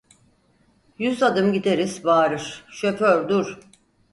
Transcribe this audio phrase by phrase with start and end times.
[0.97, 3.59] Yüz adım gideriz, bağırır: "Şoför dur!"